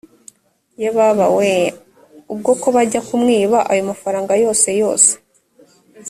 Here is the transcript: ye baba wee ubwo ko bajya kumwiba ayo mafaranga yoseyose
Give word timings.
ye 0.81 0.89
baba 0.97 1.25
wee 1.37 1.63
ubwo 2.33 2.51
ko 2.61 2.67
bajya 2.75 3.01
kumwiba 3.07 3.57
ayo 3.71 3.81
mafaranga 3.91 4.31
yoseyose 4.43 5.11